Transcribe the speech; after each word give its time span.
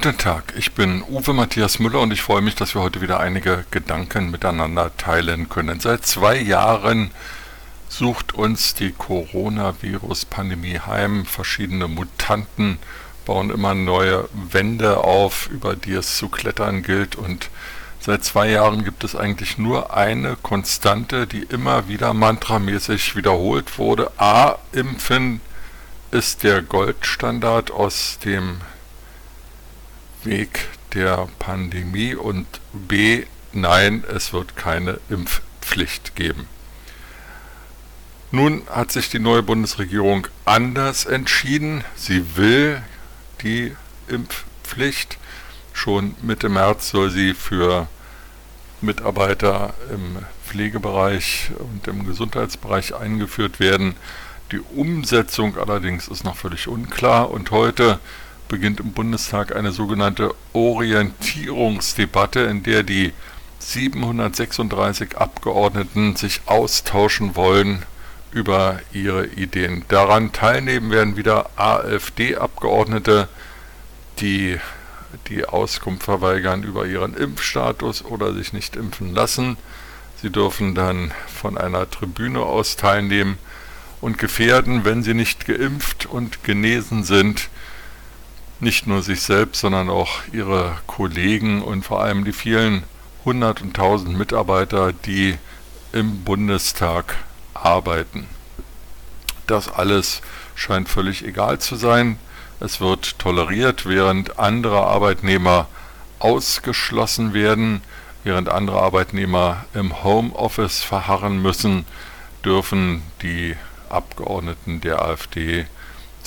Guten 0.00 0.16
Tag, 0.16 0.54
ich 0.56 0.74
bin 0.74 1.02
Uwe 1.02 1.32
Matthias 1.32 1.80
Müller 1.80 1.98
und 1.98 2.12
ich 2.12 2.22
freue 2.22 2.40
mich, 2.40 2.54
dass 2.54 2.72
wir 2.72 2.82
heute 2.82 3.00
wieder 3.00 3.18
einige 3.18 3.64
Gedanken 3.72 4.30
miteinander 4.30 4.96
teilen 4.96 5.48
können. 5.48 5.80
Seit 5.80 6.06
zwei 6.06 6.40
Jahren 6.40 7.10
sucht 7.88 8.32
uns 8.32 8.74
die 8.74 8.92
Coronavirus-Pandemie 8.92 10.78
heim. 10.78 11.26
Verschiedene 11.26 11.88
Mutanten 11.88 12.78
bauen 13.26 13.50
immer 13.50 13.74
neue 13.74 14.28
Wände 14.32 14.98
auf, 14.98 15.50
über 15.50 15.74
die 15.74 15.94
es 15.94 16.16
zu 16.16 16.28
klettern 16.28 16.84
gilt. 16.84 17.16
Und 17.16 17.50
seit 17.98 18.22
zwei 18.22 18.50
Jahren 18.50 18.84
gibt 18.84 19.02
es 19.02 19.16
eigentlich 19.16 19.58
nur 19.58 19.96
eine 19.96 20.36
Konstante, 20.36 21.26
die 21.26 21.42
immer 21.42 21.88
wieder 21.88 22.14
mantramäßig 22.14 23.16
wiederholt 23.16 23.78
wurde. 23.78 24.12
A. 24.16 24.58
Impfen 24.70 25.40
ist 26.12 26.44
der 26.44 26.62
Goldstandard, 26.62 27.72
aus 27.72 28.20
dem 28.24 28.60
Weg 30.28 30.68
der 30.92 31.26
Pandemie 31.38 32.14
und 32.14 32.46
b. 32.72 33.24
Nein, 33.54 34.04
es 34.14 34.34
wird 34.34 34.56
keine 34.56 35.00
Impfpflicht 35.08 36.16
geben. 36.16 36.46
Nun 38.30 38.62
hat 38.68 38.92
sich 38.92 39.08
die 39.08 39.20
neue 39.20 39.42
Bundesregierung 39.42 40.26
anders 40.44 41.06
entschieden. 41.06 41.82
Sie 41.96 42.36
will 42.36 42.82
die 43.42 43.74
Impfpflicht. 44.08 45.16
Schon 45.72 46.14
Mitte 46.20 46.50
März 46.50 46.90
soll 46.90 47.08
sie 47.08 47.32
für 47.32 47.88
Mitarbeiter 48.82 49.72
im 49.90 50.18
Pflegebereich 50.46 51.52
und 51.58 51.88
im 51.88 52.06
Gesundheitsbereich 52.06 52.94
eingeführt 52.94 53.60
werden. 53.60 53.96
Die 54.52 54.60
Umsetzung 54.60 55.56
allerdings 55.56 56.06
ist 56.08 56.24
noch 56.24 56.36
völlig 56.36 56.68
unklar 56.68 57.30
und 57.30 57.50
heute 57.50 57.98
beginnt 58.48 58.80
im 58.80 58.92
Bundestag 58.92 59.54
eine 59.54 59.72
sogenannte 59.72 60.34
Orientierungsdebatte, 60.52 62.40
in 62.40 62.62
der 62.62 62.82
die 62.82 63.12
736 63.58 65.16
Abgeordneten 65.18 66.16
sich 66.16 66.40
austauschen 66.46 67.36
wollen 67.36 67.84
über 68.32 68.80
ihre 68.92 69.26
Ideen. 69.26 69.84
Daran 69.88 70.32
teilnehmen 70.32 70.90
werden 70.90 71.16
wieder 71.16 71.50
AfD-Abgeordnete, 71.56 73.28
die 74.20 74.58
die 75.28 75.44
Auskunft 75.44 76.02
verweigern 76.02 76.62
über 76.62 76.86
ihren 76.86 77.14
Impfstatus 77.14 78.04
oder 78.04 78.34
sich 78.34 78.52
nicht 78.52 78.76
impfen 78.76 79.14
lassen. 79.14 79.56
Sie 80.20 80.30
dürfen 80.30 80.74
dann 80.74 81.12
von 81.26 81.56
einer 81.56 81.88
Tribüne 81.90 82.40
aus 82.40 82.76
teilnehmen 82.76 83.38
und 84.00 84.18
gefährden, 84.18 84.84
wenn 84.84 85.02
sie 85.02 85.14
nicht 85.14 85.46
geimpft 85.46 86.06
und 86.06 86.44
genesen 86.44 87.04
sind, 87.04 87.48
nicht 88.60 88.86
nur 88.86 89.02
sich 89.02 89.22
selbst, 89.22 89.60
sondern 89.60 89.88
auch 89.88 90.20
ihre 90.32 90.76
Kollegen 90.86 91.62
und 91.62 91.84
vor 91.84 92.02
allem 92.02 92.24
die 92.24 92.32
vielen 92.32 92.82
hundert 93.24 93.62
und 93.62 93.74
tausend 93.74 94.16
Mitarbeiter, 94.16 94.92
die 94.92 95.36
im 95.92 96.24
Bundestag 96.24 97.16
arbeiten. 97.54 98.26
Das 99.46 99.72
alles 99.72 100.20
scheint 100.54 100.88
völlig 100.88 101.24
egal 101.24 101.58
zu 101.58 101.76
sein. 101.76 102.18
Es 102.60 102.80
wird 102.80 103.18
toleriert, 103.18 103.86
während 103.86 104.38
andere 104.38 104.86
Arbeitnehmer 104.86 105.66
ausgeschlossen 106.18 107.32
werden, 107.32 107.82
während 108.24 108.48
andere 108.48 108.82
Arbeitnehmer 108.82 109.64
im 109.74 110.02
Homeoffice 110.02 110.82
verharren 110.82 111.40
müssen, 111.40 111.84
dürfen 112.44 113.02
die 113.22 113.56
Abgeordneten 113.88 114.80
der 114.80 115.02
AfD 115.02 115.66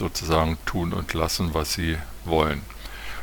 sozusagen 0.00 0.58
tun 0.66 0.92
und 0.92 1.14
lassen, 1.14 1.54
was 1.54 1.74
sie 1.74 1.96
wollen. 2.24 2.62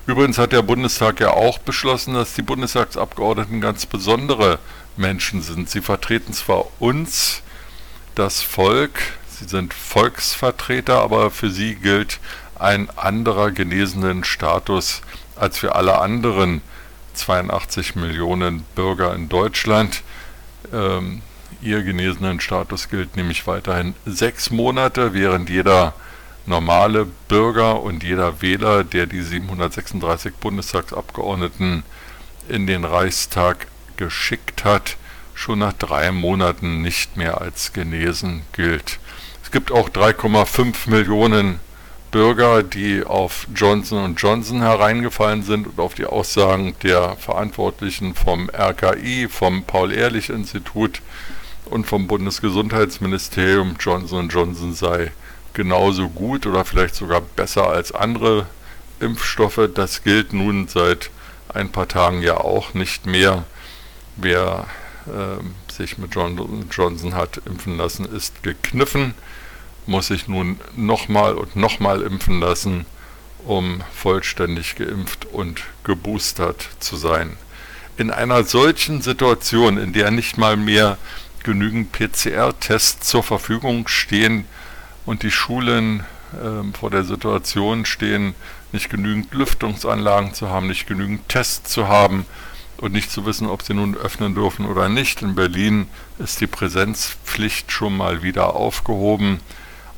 Übrigens 0.06 0.38
hat 0.38 0.54
der 0.54 0.62
Bundestag 0.62 1.20
ja 1.20 1.32
auch 1.32 1.58
beschlossen, 1.58 2.14
dass 2.14 2.34
die 2.34 2.42
Bundestagsabgeordneten 2.42 3.60
ganz 3.60 3.86
besondere 3.86 4.60
Menschen 4.96 5.42
sind. 5.42 5.70
Sie 5.70 5.82
vertreten 5.82 6.32
zwar 6.32 6.66
uns, 6.80 7.42
das 8.16 8.42
Volk, 8.42 9.00
sie 9.30 9.46
sind 9.46 9.74
Volksvertreter, 9.74 11.02
aber 11.02 11.30
für 11.30 11.52
sie 11.52 11.76
gilt 11.76 12.20
ein 12.56 12.90
anderer 12.96 13.52
genesenen 13.52 14.24
Status 14.24 15.02
als 15.36 15.60
für 15.60 15.76
alle 15.76 16.00
anderen 16.00 16.62
82 17.14 17.96
Millionen 17.96 18.64
Bürger 18.76 19.14
in 19.14 19.28
Deutschland. 19.30 20.04
Ähm, 20.74 21.22
ihr 21.62 21.84
genesenen 21.84 22.40
Status 22.40 22.90
gilt 22.90 23.18
nämlich 23.18 23.46
weiterhin 23.46 23.94
sechs 24.06 24.52
Monate, 24.52 25.14
während 25.14 25.50
jeder 25.50 25.94
normale 26.47 27.06
Bürger 27.28 27.81
und 27.81 28.03
jeder 28.03 28.41
Wähler, 28.41 28.84
der 28.84 29.06
die 29.06 29.22
736 29.22 30.34
Bundestagsabgeordneten 30.35 31.84
in 32.47 32.68
den 32.68 32.85
Reichstag 32.85 33.68
geschickt 33.97 34.63
hat, 34.63 34.97
schon 35.34 35.59
nach 35.59 35.74
drei 35.74 36.12
Monaten 36.12 36.81
nicht 36.81 37.18
mehr 37.18 37.41
als 37.41 37.74
genesen 37.74 38.44
gilt. 38.53 39.00
Es 39.44 39.52
gibt 39.52 39.72
auch 39.72 39.90
3,5 39.90 40.90
Millionen 40.90 41.59
Bürger, 42.12 42.63
die 42.63 43.03
auf 43.03 43.47
Johnson 43.53 44.16
Johnson 44.16 44.62
hereingefallen 44.62 45.44
sind 45.44 45.68
und 45.68 45.80
auf 45.80 45.94
die 45.94 46.06
Aussagen 46.06 46.74
der 46.81 47.18
Verantwortlichen 47.18 48.16
vom 48.16 48.50
RKI, 48.50 49.28
vom 49.30 49.63
Paul-Ehrlich-Institut 49.63 51.02
und 51.66 51.86
vom 51.86 52.07
Bundesgesundheitsministerium, 52.07 53.75
Johnson 53.80 54.30
Johnson 54.30 54.74
sei 54.74 55.12
genauso 55.57 56.07
gut 56.07 56.45
oder 56.45 56.63
vielleicht 56.63 56.94
sogar 56.94 57.19
besser 57.19 57.68
als 57.68 57.91
andere 57.91 58.45
Impfstoffe. 59.00 59.69
Das 59.73 60.03
gilt 60.03 60.31
nun 60.31 60.68
seit 60.68 61.09
ein 61.50 61.72
paar 61.72 61.88
Tagen 61.88 62.22
ja 62.22 62.38
auch 62.38 62.75
nicht 62.75 63.07
mehr. 63.07 63.44
Wer 64.18 64.68
äh, 65.07 65.73
sich 65.73 65.97
mit 65.97 66.13
Johnson 66.13 66.69
Johnson 66.72 67.16
hat 67.16 67.41
impfen 67.45 67.75
lassen, 67.75 68.06
ist 68.06 68.44
gekniffen, 68.44 69.16
muss 69.88 70.07
sich 70.07 70.28
nun 70.28 70.59
nochmal 70.75 71.34
und 71.34 71.56
nochmal 71.56 72.03
impfen 72.03 72.39
lassen, 72.39 72.85
um 73.44 73.81
vollständig 73.91 74.75
geimpft 74.75 75.25
und 75.25 75.63
geboostert 75.84 76.69
zu 76.79 76.97
sein. 76.97 77.35
In 77.97 78.12
einer 78.12 78.44
solchen 78.44 79.01
Situation, 79.01 79.79
in 79.79 79.91
der 79.91 80.12
nicht 80.12 80.38
mal 80.38 80.56
mehr 80.56 81.00
genügend 81.44 81.91
PCR-Tests 81.94 83.07
zur 83.07 83.24
Verfügung 83.24 83.88
stehen, 83.88 84.45
und 85.07 85.23
die 85.23 85.31
Schulen 85.31 86.01
äh, 86.34 86.78
vor 86.78 86.91
der 86.91 87.03
Situation 87.03 87.85
stehen, 87.85 88.35
nicht 88.72 88.90
genügend 88.90 89.34
Lüftungsanlagen 89.34 90.34
zu 90.34 90.50
haben, 90.50 90.68
nicht 90.68 90.85
genügend 90.85 91.28
Tests 91.29 91.72
zu 91.72 91.88
haben 91.88 92.25
und 92.75 92.91
nicht 92.91 93.09
zu 93.09 93.25
wissen, 93.25 93.47
ob 93.47 93.63
sie 93.63 93.73
nun 93.73 93.95
öffnen 93.95 94.35
dürfen 94.35 94.66
oder 94.66 94.90
nicht. 94.90 95.22
In 95.22 95.34
Berlin 95.34 95.88
ist 96.19 96.41
die 96.41 96.47
Präsenzpflicht 96.47 97.72
schon 97.72 97.95
mal 97.95 98.22
wieder 98.22 98.56
aufgehoben. 98.56 99.40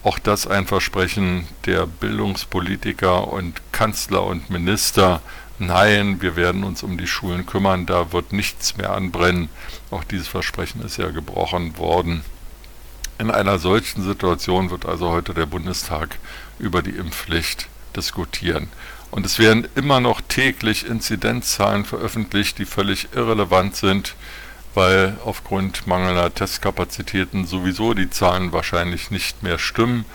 Auch 0.03 0.19
das 0.19 0.47
ein 0.47 0.67
Versprechen 0.67 1.45
der 1.65 1.87
Bildungspolitiker 1.87 3.27
und 3.27 3.61
Kanzler 3.73 4.23
und 4.23 4.49
Minister. 4.49 5.21
Nein, 5.57 6.21
wir 6.21 6.35
werden 6.37 6.63
uns 6.63 6.83
um 6.83 6.97
die 6.97 7.07
Schulen 7.07 7.45
kümmern, 7.45 7.85
da 7.85 8.13
wird 8.13 8.31
nichts 8.31 8.77
mehr 8.77 8.93
anbrennen. 8.93 9.49
Auch 9.91 10.05
dieses 10.05 10.29
Versprechen 10.29 10.81
ist 10.83 10.97
ja 10.97 11.09
gebrochen 11.09 11.77
worden. 11.77 12.23
In 13.19 13.31
einer 13.31 13.59
solchen 13.59 14.01
Situation 14.01 14.71
wird 14.71 14.85
also 14.85 15.09
heute 15.09 15.33
der 15.33 15.45
Bundestag 15.45 16.17
über 16.57 16.81
die 16.81 16.91
Impfpflicht 16.91 17.67
diskutieren. 17.93 18.69
Und 19.11 19.25
es 19.25 19.39
werden 19.39 19.67
immer 19.75 19.99
noch 19.99 20.21
täglich 20.21 20.85
Inzidenzzahlen 20.85 21.83
veröffentlicht, 21.83 22.59
die 22.59 22.65
völlig 22.65 23.09
irrelevant 23.13 23.75
sind, 23.75 24.15
weil 24.73 25.17
aufgrund 25.25 25.85
mangelnder 25.85 26.33
Testkapazitäten 26.33 27.45
sowieso 27.45 27.93
die 27.93 28.09
Zahlen 28.09 28.53
wahrscheinlich 28.53 29.11
nicht 29.11 29.43
mehr 29.43 29.59
stimmen. 29.59 30.05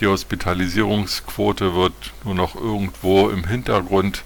Die 0.00 0.08
Hospitalisierungsquote 0.08 1.76
wird 1.76 1.94
nur 2.24 2.34
noch 2.34 2.56
irgendwo 2.56 3.28
im 3.28 3.44
Hintergrund 3.44 4.24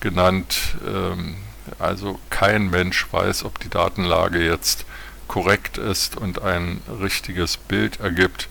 genannt. 0.00 0.76
Ähm, 0.86 1.36
also 1.78 2.18
kein 2.30 2.70
Mensch 2.70 3.06
weiß, 3.10 3.44
ob 3.44 3.58
die 3.58 3.68
Datenlage 3.68 4.42
jetzt 4.42 4.86
korrekt 5.28 5.78
ist 5.78 6.16
und 6.16 6.42
ein 6.42 6.80
richtiges 7.00 7.56
Bild 7.56 8.00
ergibt. 8.00 8.48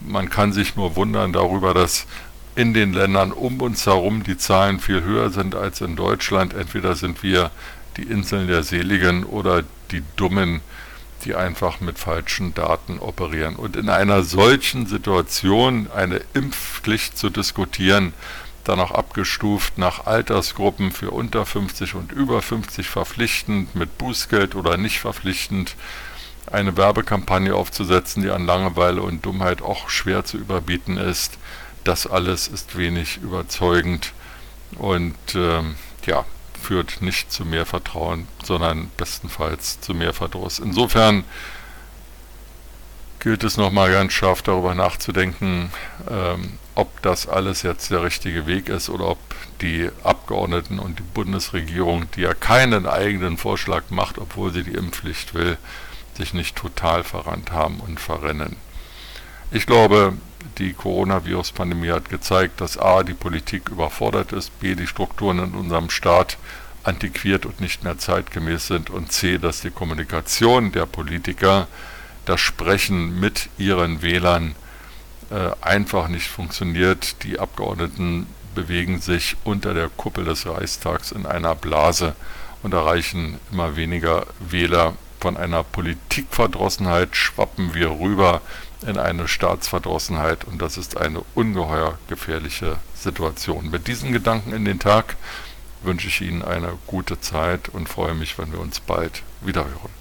Man 0.00 0.30
kann 0.30 0.52
sich 0.52 0.76
nur 0.76 0.96
wundern 0.96 1.32
darüber, 1.32 1.74
dass 1.74 2.06
in 2.54 2.72
den 2.72 2.92
Ländern 2.92 3.32
um 3.32 3.60
uns 3.60 3.86
herum 3.86 4.22
die 4.22 4.38
Zahlen 4.38 4.80
viel 4.80 5.02
höher 5.02 5.30
sind 5.30 5.54
als 5.54 5.80
in 5.80 5.94
Deutschland. 5.94 6.54
Entweder 6.54 6.96
sind 6.96 7.22
wir 7.22 7.50
die 7.96 8.04
Inseln 8.04 8.48
der 8.48 8.62
Seligen 8.62 9.24
oder 9.24 9.62
die 9.90 10.02
Dummen, 10.16 10.60
die 11.24 11.34
einfach 11.34 11.80
mit 11.80 11.98
falschen 11.98 12.54
Daten 12.54 12.98
operieren. 12.98 13.56
Und 13.56 13.76
in 13.76 13.88
einer 13.88 14.22
solchen 14.22 14.86
Situation 14.86 15.88
eine 15.94 16.20
Impfpflicht 16.34 17.16
zu 17.18 17.30
diskutieren, 17.30 18.12
dann 18.68 18.80
auch 18.80 18.90
abgestuft 18.90 19.78
nach 19.78 20.06
Altersgruppen 20.06 20.92
für 20.92 21.10
unter 21.10 21.46
50 21.46 21.94
und 21.94 22.12
über 22.12 22.42
50 22.42 22.88
verpflichtend, 22.88 23.74
mit 23.74 23.98
Bußgeld 23.98 24.54
oder 24.54 24.76
nicht 24.76 25.00
verpflichtend, 25.00 25.76
eine 26.50 26.76
Werbekampagne 26.76 27.54
aufzusetzen, 27.54 28.22
die 28.22 28.30
an 28.30 28.46
Langeweile 28.46 29.02
und 29.02 29.24
Dummheit 29.24 29.62
auch 29.62 29.88
schwer 29.88 30.24
zu 30.24 30.36
überbieten 30.36 30.96
ist. 30.96 31.38
Das 31.84 32.06
alles 32.06 32.48
ist 32.48 32.76
wenig 32.76 33.18
überzeugend 33.18 34.12
und 34.78 35.16
äh, 35.34 35.62
ja, 36.06 36.24
führt 36.60 37.02
nicht 37.02 37.32
zu 37.32 37.44
mehr 37.44 37.66
Vertrauen, 37.66 38.26
sondern 38.44 38.90
bestenfalls 38.96 39.80
zu 39.80 39.94
mehr 39.94 40.12
Verdruss. 40.12 40.58
Insofern 40.58 41.24
gilt 43.20 43.44
es 43.44 43.56
nochmal 43.56 43.90
ganz 43.92 44.12
scharf 44.12 44.42
darüber 44.42 44.74
nachzudenken, 44.74 45.70
ähm, 46.10 46.58
ob 46.74 47.02
das 47.02 47.28
alles 47.28 47.62
jetzt 47.62 47.90
der 47.90 48.02
richtige 48.02 48.46
Weg 48.46 48.68
ist 48.68 48.88
oder 48.88 49.08
ob 49.08 49.18
die 49.60 49.90
Abgeordneten 50.02 50.78
und 50.78 50.98
die 50.98 51.04
Bundesregierung, 51.14 52.10
die 52.14 52.22
ja 52.22 52.34
keinen 52.34 52.86
eigenen 52.86 53.38
Vorschlag 53.38 53.84
macht, 53.90 54.18
obwohl 54.18 54.52
sie 54.52 54.62
die 54.62 54.74
Impfpflicht 54.74 55.34
will, 55.34 55.56
sich 56.14 56.34
nicht 56.34 56.56
total 56.56 57.04
verrannt 57.04 57.52
haben 57.52 57.80
und 57.80 58.00
verrennen. 58.00 58.56
Ich 59.50 59.66
glaube, 59.66 60.14
die 60.58 60.72
Coronavirus-Pandemie 60.72 61.90
hat 61.90 62.08
gezeigt, 62.08 62.60
dass 62.60 62.78
a. 62.78 63.02
die 63.02 63.14
Politik 63.14 63.68
überfordert 63.68 64.32
ist, 64.32 64.58
b. 64.60 64.74
die 64.74 64.86
Strukturen 64.86 65.38
in 65.38 65.54
unserem 65.54 65.90
Staat 65.90 66.38
antiquiert 66.82 67.46
und 67.46 67.60
nicht 67.60 67.84
mehr 67.84 67.98
zeitgemäß 67.98 68.66
sind 68.66 68.90
und 68.90 69.12
c. 69.12 69.38
dass 69.38 69.60
die 69.60 69.70
Kommunikation 69.70 70.72
der 70.72 70.86
Politiker, 70.86 71.68
das 72.26 72.40
Sprechen 72.40 73.18
mit 73.18 73.48
ihren 73.56 74.02
Wählern 74.02 74.54
äh, 75.30 75.50
einfach 75.60 76.08
nicht 76.08 76.28
funktioniert. 76.28 77.22
Die 77.24 77.38
Abgeordneten 77.38 78.26
bewegen 78.54 79.00
sich 79.00 79.36
unter 79.44 79.74
der 79.74 79.88
Kuppel 79.88 80.24
des 80.24 80.46
Reichstags 80.46 81.12
in 81.12 81.24
einer 81.24 81.54
Blase 81.54 82.14
und 82.62 82.74
erreichen 82.74 83.38
immer 83.50 83.76
weniger 83.76 84.26
Wähler. 84.40 84.94
Von 85.20 85.36
einer 85.36 85.64
Politikverdrossenheit 85.64 87.16
schwappen 87.16 87.74
wir 87.74 87.90
rüber 87.90 88.42
in 88.86 88.98
eine 88.98 89.28
Staatsverdrossenheit 89.28 90.44
und 90.44 90.60
das 90.60 90.76
ist 90.76 90.96
eine 90.96 91.22
ungeheuer 91.34 91.98
gefährliche 92.08 92.76
Situation. 92.94 93.70
Mit 93.70 93.88
diesen 93.88 94.12
Gedanken 94.12 94.52
in 94.52 94.64
den 94.64 94.78
Tag 94.78 95.16
wünsche 95.82 96.08
ich 96.08 96.20
Ihnen 96.20 96.42
eine 96.42 96.74
gute 96.86 97.20
Zeit 97.20 97.68
und 97.70 97.88
freue 97.88 98.14
mich, 98.14 98.38
wenn 98.38 98.52
wir 98.52 98.60
uns 98.60 98.80
bald 98.80 99.22
wiederhören. 99.40 99.95